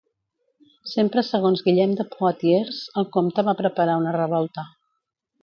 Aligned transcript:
Sempre 0.93 1.23
segons 1.27 1.61
Guillem 1.67 1.93
de 1.99 2.05
Poitiers, 2.15 2.81
el 3.03 3.07
comte 3.19 3.45
va 3.51 3.57
preparar 3.61 4.01
una 4.03 4.17
revolta. 4.19 4.67